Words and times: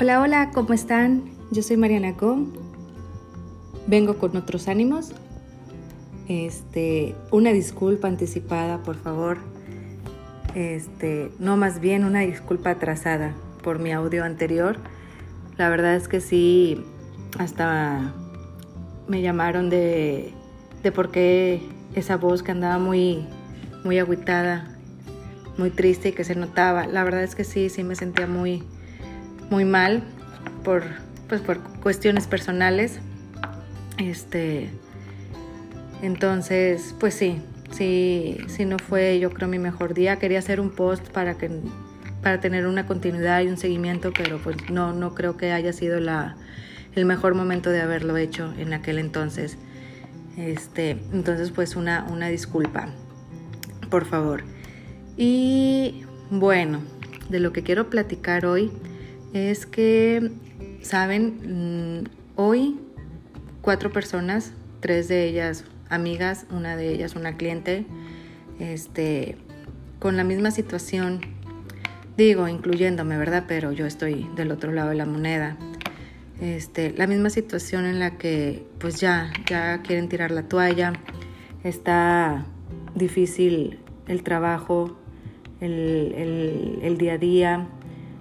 Hola, 0.00 0.20
hola, 0.20 0.50
¿cómo 0.54 0.74
están? 0.74 1.24
Yo 1.50 1.60
soy 1.60 1.76
Mariana 1.76 2.14
Co. 2.14 2.46
Vengo 3.88 4.16
con 4.16 4.36
otros 4.36 4.68
ánimos. 4.68 5.10
Este, 6.28 7.16
una 7.32 7.50
disculpa 7.50 8.06
anticipada, 8.06 8.80
por 8.84 8.94
favor. 8.94 9.38
Este, 10.54 11.32
no 11.40 11.56
más 11.56 11.80
bien 11.80 12.04
una 12.04 12.20
disculpa 12.20 12.70
atrasada 12.70 13.34
por 13.64 13.80
mi 13.80 13.90
audio 13.90 14.22
anterior. 14.22 14.76
La 15.56 15.68
verdad 15.68 15.96
es 15.96 16.06
que 16.06 16.20
sí, 16.20 16.84
hasta 17.36 18.14
me 19.08 19.20
llamaron 19.20 19.68
de, 19.68 20.32
de 20.84 20.92
por 20.92 21.10
qué 21.10 21.60
esa 21.96 22.16
voz 22.16 22.44
que 22.44 22.52
andaba 22.52 22.78
muy, 22.78 23.26
muy 23.82 23.98
agüitada, 23.98 24.78
muy 25.56 25.70
triste 25.70 26.10
y 26.10 26.12
que 26.12 26.22
se 26.22 26.36
notaba. 26.36 26.86
La 26.86 27.02
verdad 27.02 27.24
es 27.24 27.34
que 27.34 27.42
sí, 27.42 27.68
sí 27.68 27.82
me 27.82 27.96
sentía 27.96 28.28
muy, 28.28 28.62
muy 29.50 29.64
mal 29.64 30.02
por, 30.64 30.84
pues 31.28 31.40
por 31.40 31.58
cuestiones 31.80 32.26
personales. 32.26 33.00
Este, 33.98 34.70
entonces, 36.02 36.94
pues 37.00 37.14
sí, 37.14 37.40
sí, 37.70 38.38
sí 38.46 38.64
no 38.64 38.78
fue 38.78 39.18
yo 39.18 39.30
creo 39.30 39.48
mi 39.48 39.58
mejor 39.58 39.94
día. 39.94 40.16
Quería 40.16 40.38
hacer 40.38 40.60
un 40.60 40.70
post 40.70 41.08
para 41.08 41.36
que 41.36 41.50
para 42.22 42.40
tener 42.40 42.66
una 42.66 42.84
continuidad 42.86 43.42
y 43.42 43.46
un 43.46 43.56
seguimiento, 43.56 44.12
pero 44.12 44.38
pues 44.38 44.56
no, 44.70 44.92
no 44.92 45.14
creo 45.14 45.36
que 45.36 45.52
haya 45.52 45.72
sido 45.72 46.00
la, 46.00 46.36
el 46.94 47.04
mejor 47.04 47.34
momento 47.34 47.70
de 47.70 47.80
haberlo 47.80 48.16
hecho 48.16 48.52
en 48.58 48.72
aquel 48.72 48.98
entonces. 48.98 49.56
Este, 50.36 50.98
entonces 51.12 51.50
pues 51.50 51.76
una, 51.76 52.04
una 52.10 52.28
disculpa, 52.28 52.88
por 53.90 54.04
favor. 54.04 54.42
Y 55.16 56.04
bueno, 56.30 56.80
de 57.28 57.40
lo 57.40 57.52
que 57.52 57.62
quiero 57.62 57.88
platicar 57.90 58.46
hoy 58.46 58.70
es 59.32 59.66
que, 59.66 60.30
saben, 60.82 62.02
mm, 62.02 62.04
hoy 62.36 62.78
cuatro 63.60 63.92
personas, 63.92 64.52
tres 64.80 65.08
de 65.08 65.26
ellas 65.28 65.64
amigas, 65.90 66.46
una 66.50 66.76
de 66.76 66.92
ellas 66.92 67.16
una 67.16 67.36
cliente, 67.36 67.86
este, 68.58 69.36
con 69.98 70.16
la 70.16 70.24
misma 70.24 70.50
situación, 70.50 71.20
digo, 72.16 72.48
incluyéndome, 72.48 73.16
¿verdad? 73.18 73.44
Pero 73.48 73.72
yo 73.72 73.86
estoy 73.86 74.28
del 74.36 74.50
otro 74.50 74.72
lado 74.72 74.90
de 74.90 74.96
la 74.96 75.06
moneda. 75.06 75.56
Este, 76.40 76.92
la 76.92 77.06
misma 77.06 77.30
situación 77.30 77.84
en 77.84 77.98
la 77.98 78.16
que 78.16 78.64
pues 78.78 79.00
ya, 79.00 79.32
ya 79.48 79.82
quieren 79.82 80.08
tirar 80.08 80.30
la 80.30 80.44
toalla, 80.44 80.92
está 81.64 82.46
difícil 82.94 83.80
el 84.06 84.22
trabajo, 84.22 84.96
el, 85.60 86.78
el 86.80 86.96
día 86.96 87.14
a 87.14 87.18
día, 87.18 87.68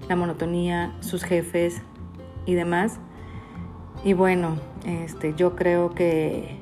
la 0.08 0.16
monotonía, 0.16 0.95
sus 1.02 1.23
jefes 1.23 1.81
y 2.45 2.53
demás. 2.53 3.00
Y 4.03 4.13
bueno, 4.13 4.58
este, 4.86 5.33
yo 5.36 5.55
creo 5.55 5.94
que, 5.94 6.58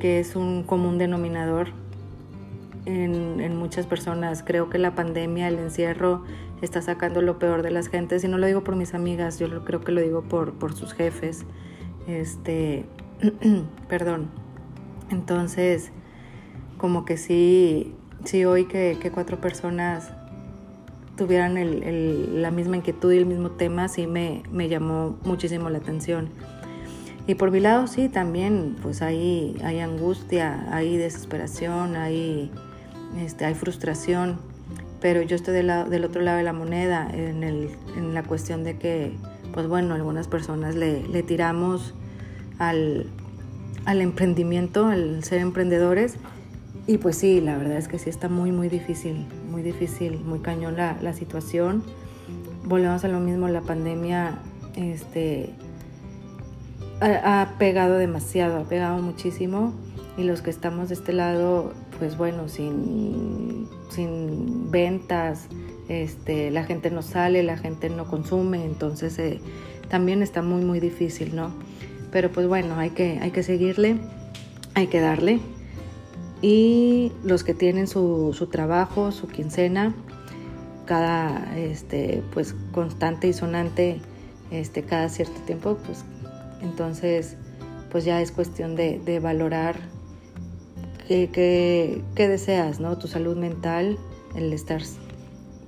es 0.00 0.34
un 0.34 0.64
común 0.64 0.98
denominador 0.98 1.68
en, 2.86 3.56
muchas 3.56 3.86
personas. 3.86 4.42
Creo 4.42 4.68
que 4.68 4.78
la 4.78 4.94
pandemia, 4.94 5.48
el 5.48 5.58
encierro, 5.58 6.24
está 6.60 6.82
sacando 6.82 7.22
lo 7.22 7.38
peor 7.38 7.62
de 7.62 7.70
las 7.70 7.88
gentes. 7.88 8.24
Y 8.24 8.28
no 8.28 8.36
lo 8.36 8.46
digo 8.46 8.64
por 8.64 8.74
mis 8.74 8.94
amigas, 8.94 9.38
yo 9.38 9.64
creo 9.64 9.80
que 9.80 9.92
lo 9.92 10.00
digo 10.00 10.22
por, 10.22 10.54
por 10.54 10.74
sus 10.74 10.92
jefes. 10.92 11.46
Este, 12.08 12.84
perdón. 13.88 14.28
Entonces, 15.10 15.92
como 16.78 17.04
que 17.04 17.16
sí, 17.16 17.94
sí 18.24 18.44
hoy 18.44 18.64
que, 18.64 18.98
que 19.00 19.12
cuatro 19.12 19.40
personas 19.40 20.12
tuvieran 21.16 21.54
la 22.42 22.50
misma 22.50 22.76
inquietud 22.76 23.12
y 23.12 23.18
el 23.18 23.26
mismo 23.26 23.50
tema, 23.50 23.88
sí 23.88 24.06
me, 24.06 24.42
llamó 24.68 25.18
muchísimo 25.24 25.70
la 25.70 25.78
atención. 25.78 26.28
Y 27.26 27.36
por 27.36 27.50
mi 27.50 27.60
lado 27.60 27.86
sí, 27.86 28.08
también 28.08 28.76
pues 28.82 29.00
hay, 29.02 29.56
hay 29.62 29.78
angustia, 29.78 30.66
hay 30.72 30.96
desesperación, 30.96 31.94
hay, 31.94 32.50
este, 33.20 33.44
hay 33.44 33.54
frustración, 33.54 34.38
pero 35.00 35.22
yo 35.22 35.36
estoy 35.36 35.54
del, 35.54 35.70
del 35.88 36.04
otro 36.04 36.22
lado 36.22 36.38
de 36.38 36.44
la 36.44 36.52
moneda 36.52 37.08
en, 37.12 37.44
el, 37.44 37.70
en, 37.96 38.14
la 38.14 38.24
cuestión 38.24 38.64
de 38.64 38.76
que, 38.76 39.12
pues 39.52 39.68
bueno, 39.68 39.94
algunas 39.94 40.26
personas 40.26 40.74
le, 40.74 41.06
le 41.06 41.22
tiramos 41.22 41.94
al, 42.58 43.06
al 43.84 44.00
emprendimiento, 44.00 44.86
al 44.86 45.22
ser 45.22 45.38
emprendedores, 45.38 46.16
y 46.86 46.98
pues 46.98 47.16
sí, 47.16 47.40
la 47.40 47.56
verdad 47.56 47.76
es 47.76 47.86
que 47.86 47.98
sí 47.98 48.10
está 48.10 48.28
muy, 48.28 48.50
muy 48.50 48.68
difícil, 48.68 49.26
muy 49.50 49.62
difícil, 49.62 50.18
muy 50.18 50.40
cañón 50.40 50.76
la, 50.76 50.96
la 51.00 51.12
situación. 51.12 51.82
Volvemos 52.64 53.04
a 53.04 53.08
lo 53.08 53.20
mismo, 53.20 53.48
la 53.48 53.60
pandemia 53.60 54.38
este, 54.74 55.50
ha, 57.00 57.54
pegado 57.58 57.98
demasiado, 57.98 58.58
ha 58.58 58.64
pegado 58.64 59.00
muchísimo 59.00 59.72
y 60.16 60.24
los 60.24 60.42
que 60.42 60.50
estamos 60.50 60.88
de 60.88 60.94
este 60.94 61.12
lado, 61.12 61.72
pues 61.98 62.16
bueno, 62.16 62.48
sin, 62.48 63.68
sin 63.90 64.70
ventas, 64.70 65.46
este, 65.88 66.50
la 66.50 66.64
gente 66.64 66.90
no 66.90 67.02
sale, 67.02 67.44
la 67.44 67.56
gente 67.56 67.90
no 67.90 68.06
consume, 68.06 68.64
entonces 68.64 69.18
eh, 69.20 69.40
también 69.88 70.22
está 70.22 70.42
muy, 70.42 70.64
muy 70.64 70.80
difícil, 70.80 71.36
¿no? 71.36 71.52
Pero 72.10 72.30
pues 72.30 72.48
bueno, 72.48 72.76
hay 72.76 72.90
que, 72.90 73.20
hay 73.20 73.30
que 73.30 73.42
seguirle, 73.44 73.98
hay 74.74 74.88
que 74.88 75.00
darle 75.00 75.40
y 76.42 77.12
los 77.22 77.44
que 77.44 77.54
tienen 77.54 77.86
su, 77.86 78.34
su 78.36 78.48
trabajo, 78.48 79.12
su 79.12 79.28
quincena, 79.28 79.94
cada 80.84 81.56
este, 81.56 82.22
pues 82.34 82.54
constante 82.72 83.28
y 83.28 83.32
sonante 83.32 84.00
este, 84.50 84.82
cada 84.82 85.08
cierto 85.08 85.40
tiempo, 85.46 85.78
pues 85.86 86.04
entonces 86.60 87.36
pues 87.90 88.04
ya 88.04 88.20
es 88.20 88.32
cuestión 88.32 88.74
de, 88.74 89.00
de 89.04 89.20
valorar 89.20 89.76
qué, 91.06 92.02
qué, 92.14 92.28
deseas, 92.28 92.80
¿no? 92.80 92.98
Tu 92.98 93.06
salud 93.06 93.36
mental, 93.36 93.98
el 94.34 94.52
estar 94.52 94.82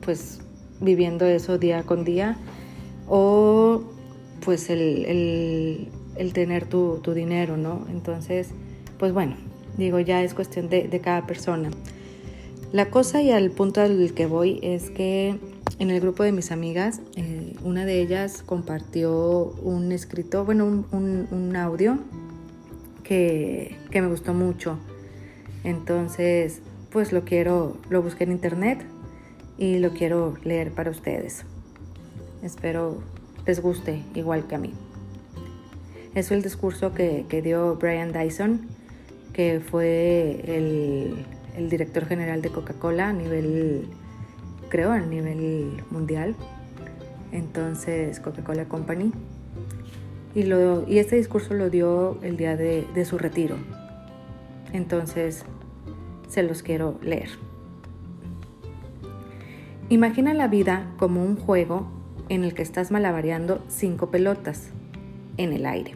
pues 0.01 0.41
viviendo 0.81 1.27
eso 1.27 1.59
día 1.59 1.83
con 1.85 2.05
día 2.05 2.37
o 3.06 3.83
pues 4.45 4.71
el, 4.71 5.05
el, 5.05 5.89
el 6.17 6.33
tener 6.33 6.67
tu, 6.67 6.99
tu 7.03 7.12
dinero, 7.12 7.56
¿no? 7.56 7.87
Entonces, 7.91 8.51
pues 8.99 9.12
bueno, 9.12 9.37
Digo, 9.77 9.99
ya 10.01 10.23
es 10.23 10.35
cuestión 10.35 10.69
de, 10.69 11.01
cada 11.03 11.27
persona. 11.27 11.71
La 12.73 12.91
cosa 12.91 13.23
y 13.23 13.31
al 13.31 13.51
punto 13.51 13.81
al 13.81 14.15
que 14.15 14.27
voy 14.27 14.59
es 14.62 14.91
que 14.91 15.39
en 15.79 15.91
el 15.91 16.01
grupo 16.01 16.23
de 16.23 16.33
mis 16.33 16.53
amigas, 16.53 17.01
eh, 17.17 17.55
una 17.62 17.85
de 17.85 18.01
ellas 18.01 18.43
compartió 18.45 19.55
un 19.62 19.93
escrito, 19.93 20.45
bueno, 20.45 20.85
un, 20.91 21.57
audio 21.57 21.99
que, 23.03 23.77
que, 23.91 24.01
me 24.01 24.09
gustó 24.09 24.35
mucho. 24.35 24.79
Entonces, 25.65 26.61
pues 26.91 27.12
lo 27.12 27.25
quiero, 27.25 27.77
lo 27.91 28.03
busqué 28.03 28.25
en 28.25 28.33
internet 28.33 28.85
y 29.59 29.79
lo 29.79 29.91
quiero 29.91 30.37
leer 30.45 30.73
para 30.73 30.91
ustedes. 30.91 31.45
Espero 32.43 33.03
les 33.47 33.61
guste 33.61 34.03
igual 34.15 34.47
que 34.47 34.55
a 34.55 34.59
mí. 34.59 34.73
Es 36.15 36.31
el 36.31 36.43
discurso 36.43 36.95
que, 36.95 37.27
que 37.29 37.43
dio 37.43 37.77
Brian 37.77 38.12
Dyson 38.12 38.69
que 39.34 39.61
fue 39.61 40.41
el, 40.47 41.27
director 41.69 42.06
general 42.06 42.41
de 42.41 42.49
Coca-Cola 42.50 43.09
a 43.09 43.12
nivel, 43.12 43.89
creo, 44.71 44.93
a 44.93 45.00
nivel 45.00 45.83
mundial. 45.91 46.34
Entonces, 47.33 48.21
Coca-Cola 48.21 48.65
Company. 48.67 49.12
Y, 50.34 50.44
lo, 50.44 50.89
y 50.89 50.99
este 50.99 51.17
discurso 51.17 51.55
lo 51.55 51.69
dio 51.69 52.19
el 52.23 52.37
día 52.37 52.56
de, 52.56 52.87
de 52.94 53.05
su 53.05 53.19
retiro. 53.19 53.56
Entonces, 54.73 55.44
se 56.28 56.43
los 56.43 56.62
quiero 56.62 56.99
leer. 57.03 57.28
Imagina 59.91 60.32
la 60.32 60.49
vida 60.49 60.91
como 60.97 61.23
un 61.23 61.37
juego 61.37 61.87
en 62.29 62.43
el 62.43 62.55
que 62.55 62.62
estás 62.62 62.91
malabareando 62.91 63.62
cinco 63.69 64.11
pelotas 64.11 64.70
en 65.37 65.53
el 65.53 65.67
aire. 65.67 65.94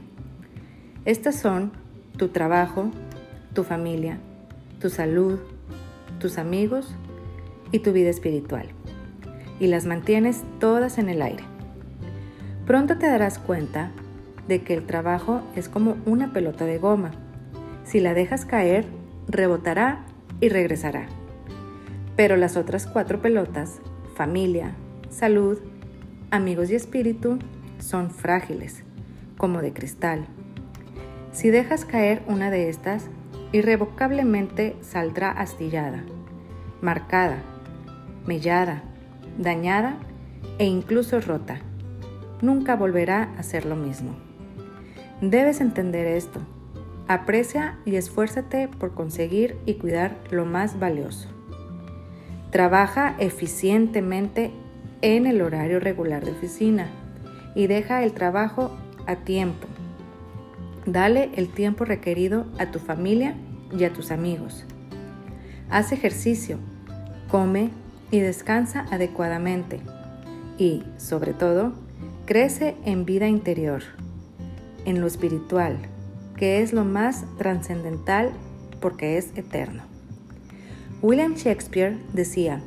Estas 1.05 1.37
son 1.37 1.73
tu 2.17 2.29
trabajo, 2.29 2.91
tu 3.55 3.65
familia, 3.65 4.19
tu 4.81 4.91
salud, 4.91 5.39
tus 6.19 6.39
amigos 6.39 6.95
y 7.73 7.81
tu 7.81 7.93
vida 7.93 8.11
espiritual. 8.11 8.67
Y 9.61 9.67
las 9.67 9.87
mantienes 9.87 10.43
todas 10.61 10.99
en 10.99 11.09
el 11.09 11.23
aire. 11.23 11.45
Pronto 12.67 12.99
te 12.99 13.07
darás 13.07 13.39
cuenta 13.39 13.91
de 14.47 14.63
que 14.63 14.75
el 14.75 14.85
trabajo 14.85 15.43
es 15.57 15.69
como 15.69 15.97
una 16.07 16.33
pelota 16.33 16.65
de 16.65 16.79
goma. 16.79 17.13
Si 17.85 18.01
la 18.01 18.15
dejas 18.15 18.45
caer, 18.45 18.87
rebotará 19.29 20.05
y 20.41 20.49
regresará. 20.49 21.07
Pero 22.17 22.37
las 22.37 22.57
otras 22.57 22.87
cuatro 22.87 23.21
pelotas, 23.21 23.81
familia, 24.15 24.75
salud, 25.11 25.59
amigos 26.31 26.71
y 26.71 26.75
espíritu, 26.75 27.39
son 27.79 28.11
frágiles, 28.11 28.83
como 29.37 29.63
de 29.63 29.73
cristal. 29.73 30.27
Si 31.33 31.51
dejas 31.51 31.85
caer 31.85 32.23
una 32.27 32.51
de 32.51 32.69
estas, 32.69 33.09
irrevocablemente 33.53 34.77
saldrá 34.83 35.31
astillada, 35.31 36.05
marcada, 36.81 37.39
mellada, 38.27 38.83
dañada 39.39 39.97
e 40.59 40.67
incluso 40.67 41.21
rota. 41.21 41.61
nunca 42.41 42.77
volverá 42.77 43.35
a 43.37 43.43
ser 43.43 43.65
lo 43.65 43.77
mismo. 43.77 44.15
Debes 45.21 45.61
entender 45.61 46.07
esto. 46.07 46.41
Aprecia 47.09 47.79
y 47.85 47.97
esfuérzate 47.97 48.69
por 48.69 48.95
conseguir 48.95 49.57
y 49.67 49.75
cuidar 49.75 50.17
lo 50.31 50.45
más 50.45 50.79
valioso. 50.79 51.29
Trabaja 52.51 53.17
eficientemente 53.19 54.53
en 55.03 55.27
el 55.27 55.43
horario 55.43 55.81
regular 55.81 56.25
de 56.25 56.33
oficina 56.33 56.89
y 57.55 57.67
deja 57.67 58.05
el 58.05 58.13
trabajo 58.13 58.77
a 59.07 59.17
tiempo. 59.17 59.67
Dale 60.89 61.29
el 61.35 61.51
tiempo 61.51 61.85
requerido 61.85 62.47
a 62.59 62.71
tu 62.71 62.79
familia 62.79 63.35
y 63.79 63.85
a 63.85 63.93
tus 63.93 64.11
amigos. 64.11 64.65
Haz 65.69 65.93
ejercicio, 65.93 66.57
come 67.31 67.69
y 68.11 68.21
descansa 68.21 68.87
adecuadamente. 68.91 69.81
Y, 70.57 70.83
sobre 70.97 71.35
todo, 71.35 71.75
crece 72.25 72.75
en 72.87 73.05
vida 73.05 73.29
interior, 73.29 73.83
en 74.87 75.03
lo 75.03 75.07
espiritual, 75.07 75.77
que 76.39 76.63
es 76.63 76.73
lo 76.73 76.87
más 76.87 77.27
trascendental 77.37 78.31
porque 78.81 79.19
es 79.19 79.37
eterno. 79.37 79.83
William 81.03 81.35
Shakespeare 81.35 81.99
decía, 82.15 82.63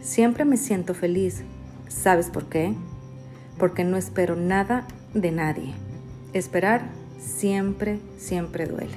siempre 0.00 0.46
me 0.46 0.56
siento 0.56 0.94
feliz. 0.94 1.42
¿Sabes 1.88 2.30
por 2.30 2.46
qué? 2.46 2.72
Porque 3.58 3.84
no 3.84 3.98
espero 3.98 4.34
nada 4.34 4.86
de 5.12 5.30
nadie. 5.30 5.74
Esperar 6.32 6.99
siempre, 7.20 8.00
siempre 8.16 8.66
duele. 8.66 8.96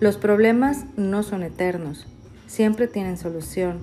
Los 0.00 0.16
problemas 0.16 0.84
no 0.96 1.22
son 1.22 1.42
eternos, 1.42 2.06
siempre 2.46 2.88
tienen 2.88 3.16
solución. 3.16 3.80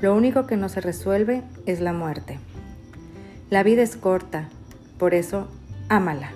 Lo 0.00 0.14
único 0.14 0.46
que 0.46 0.56
no 0.56 0.68
se 0.68 0.80
resuelve 0.80 1.42
es 1.66 1.80
la 1.80 1.92
muerte. 1.92 2.38
La 3.50 3.62
vida 3.62 3.82
es 3.82 3.96
corta, 3.96 4.48
por 4.98 5.14
eso 5.14 5.48
ámala. 5.88 6.32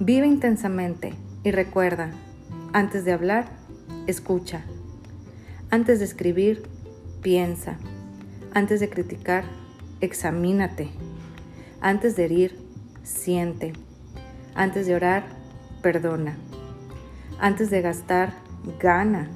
Vive 0.00 0.26
intensamente 0.26 1.14
y 1.42 1.50
recuerda, 1.50 2.10
antes 2.72 3.04
de 3.04 3.12
hablar, 3.12 3.46
escucha. 4.06 4.62
Antes 5.70 5.98
de 5.98 6.04
escribir, 6.04 6.62
piensa. 7.22 7.76
Antes 8.52 8.80
de 8.80 8.88
criticar, 8.88 9.44
examínate. 10.00 10.88
Antes 11.80 12.16
de 12.16 12.24
herir, 12.24 12.58
siente. 13.02 13.72
Antes 14.54 14.86
de 14.86 14.94
orar, 14.94 15.24
perdona. 15.82 16.36
Antes 17.40 17.70
de 17.70 17.82
gastar, 17.82 18.32
gana. 18.80 19.28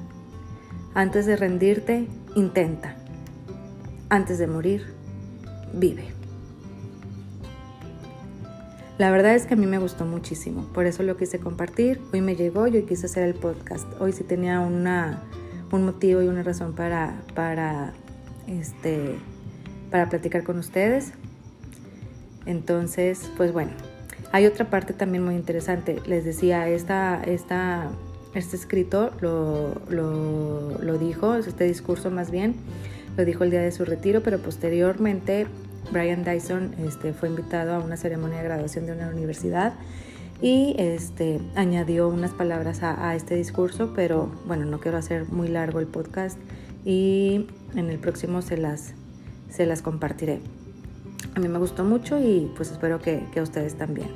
Antes 0.93 1.25
de 1.25 1.35
rendirte, 1.35 2.07
intenta. 2.35 2.95
Antes 4.09 4.39
de 4.39 4.47
morir, 4.47 4.93
vive. 5.73 6.19
La 8.97 9.11
verdad 9.11 9.33
es 9.33 9.45
que 9.45 9.53
a 9.53 9.57
mí 9.57 9.65
me 9.65 9.77
gustó 9.77 10.05
muchísimo, 10.05 10.63
por 10.73 10.85
eso 10.85 11.03
lo 11.03 11.15
quise 11.15 11.39
compartir. 11.39 12.01
Hoy 12.11 12.19
me 12.19 12.35
llegó 12.35 12.67
y 12.67 12.75
hoy 12.75 12.83
quise 12.83 13.05
hacer 13.05 13.23
el 13.23 13.33
podcast. 13.33 13.87
Hoy 14.01 14.11
sí 14.11 14.25
tenía 14.25 14.59
una, 14.59 15.23
un 15.71 15.85
motivo 15.85 16.21
y 16.21 16.27
una 16.27 16.43
razón 16.43 16.73
para, 16.73 17.21
para, 17.33 17.93
este, 18.47 19.15
para 19.89 20.09
platicar 20.09 20.43
con 20.43 20.59
ustedes. 20.59 21.13
Entonces, 22.45 23.31
pues 23.37 23.53
bueno, 23.53 23.71
hay 24.31 24.45
otra 24.45 24.69
parte 24.69 24.93
también 24.93 25.23
muy 25.23 25.35
interesante. 25.35 26.01
Les 26.05 26.23
decía, 26.23 26.67
esta, 26.69 27.21
este 27.25 28.55
escrito 28.55 29.11
lo, 29.21 30.97
dijo, 30.99 31.35
este 31.35 31.63
discurso 31.63 32.11
más 32.11 32.29
bien, 32.31 32.55
lo 33.17 33.25
dijo 33.25 33.43
el 33.43 33.51
día 33.51 33.61
de 33.61 33.71
su 33.71 33.85
retiro, 33.85 34.21
pero 34.21 34.39
posteriormente 34.39 35.47
Brian 35.91 36.23
Dyson 36.23 36.75
este, 36.85 37.13
fue 37.13 37.29
invitado 37.29 37.73
a 37.73 37.79
una 37.79 37.97
ceremonia 37.97 38.37
de 38.37 38.43
graduación 38.43 38.85
de 38.85 38.91
una 38.93 39.09
universidad 39.09 39.73
y 40.41 40.75
este, 40.77 41.39
añadió 41.55 42.07
unas 42.07 42.31
palabras 42.31 42.81
a, 42.83 43.15
este 43.15 43.35
discurso, 43.35 43.93
pero 43.95 44.31
bueno, 44.45 44.65
no 44.65 44.79
quiero 44.79 44.97
hacer 44.97 45.27
muy 45.27 45.47
largo 45.47 45.79
el 45.79 45.87
podcast 45.87 46.37
y 46.85 47.47
en 47.75 47.89
el 47.89 47.97
próximo 47.97 48.41
se 48.41 48.57
las 48.57 48.93
compartiré. 49.81 50.39
A 51.39 51.41
mí 51.41 51.47
me 51.47 51.57
gustó 51.57 51.85
mucho 51.85 52.19
y 52.19 52.51
pues 52.57 52.69
espero 52.69 52.99
que, 52.99 53.25
que 53.31 53.41
ustedes 53.41 53.75
también. 53.75 54.09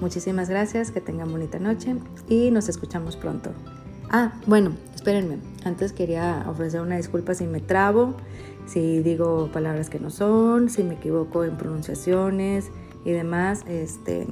Muchísimas 0.00 0.50
gracias, 0.50 0.90
que 0.90 1.00
tengan 1.00 1.30
bonita 1.30 1.60
noche 1.60 1.94
y 2.28 2.50
nos 2.50 2.68
escuchamos 2.68 3.14
pronto. 3.14 3.52
Ah, 4.10 4.32
bueno, 4.48 4.72
espérenme. 4.92 5.38
Antes 5.64 5.92
quería 5.92 6.44
ofrecer 6.48 6.80
una 6.80 6.96
disculpa 6.96 7.34
si 7.34 7.46
me 7.46 7.60
trabo, 7.60 8.16
si 8.66 8.98
digo 8.98 9.48
palabras 9.52 9.90
que 9.90 10.00
no 10.00 10.10
son, 10.10 10.70
si 10.70 10.82
me 10.82 10.94
equivoco 10.94 11.44
en 11.44 11.56
pronunciaciones 11.56 12.72
y 13.04 13.12
demás. 13.12 13.62
Este, 13.68 14.26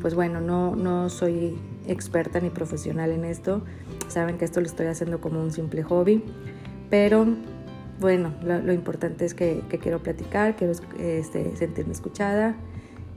pues 0.00 0.16
bueno, 0.16 0.40
no, 0.40 0.74
no 0.74 1.08
soy 1.08 1.56
experta 1.86 2.40
ni 2.40 2.50
profesional 2.50 3.12
en 3.12 3.24
esto. 3.24 3.62
Saben 4.08 4.38
que 4.38 4.44
esto 4.44 4.58
lo 4.58 4.66
estoy 4.66 4.86
haciendo 4.86 5.20
como 5.20 5.40
un 5.40 5.52
simple 5.52 5.84
hobby, 5.84 6.24
pero 6.90 7.28
bueno, 8.00 8.32
lo, 8.42 8.72
importante 8.72 9.24
es 9.24 9.34
que, 9.34 9.62
quiero 9.80 10.02
platicar, 10.02 10.56
quiero 10.56 10.72
este, 10.98 11.56
sentirme 11.56 11.92
escuchada 11.92 12.56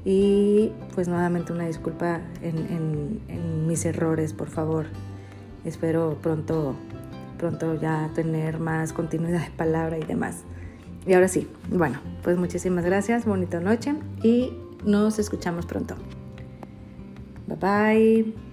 y 0.05 0.71
pues 0.93 1.07
nuevamente 1.07 1.51
una 1.51 1.67
disculpa 1.67 2.21
en, 2.41 2.57
en, 2.57 3.21
en, 3.27 3.67
mis 3.67 3.85
errores, 3.85 4.33
por 4.33 4.49
favor. 4.49 4.85
Espero 5.65 6.17
pronto, 6.21 6.75
pronto 7.37 7.75
ya 7.75 8.09
tener 8.15 8.59
más 8.59 8.93
continuidad 8.93 9.43
de 9.43 9.51
palabra 9.51 9.97
y 9.97 10.03
demás. 10.03 10.43
Y 11.05 11.13
ahora 11.13 11.27
sí, 11.27 11.47
bueno, 11.69 11.99
pues 12.23 12.37
muchísimas 12.37 12.85
gracias, 12.85 13.25
bonita 13.25 13.59
noche 13.59 13.95
y 14.23 14.53
nos 14.85 15.19
escuchamos 15.19 15.65
pronto. 15.65 15.95
Bye 17.47 17.57
bye. 17.57 18.46